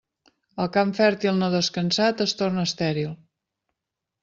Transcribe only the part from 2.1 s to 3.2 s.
es torna estèril.